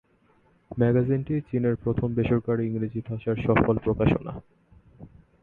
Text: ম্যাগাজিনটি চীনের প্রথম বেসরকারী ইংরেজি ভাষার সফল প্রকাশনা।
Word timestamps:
ম্যাগাজিনটি 0.71 1.33
চীনের 1.49 1.75
প্রথম 1.75 2.07
বেসরকারী 2.13 2.63
ইংরেজি 2.65 3.01
ভাষার 3.01 3.37
সফল 3.47 3.75
প্রকাশনা। 3.77 4.33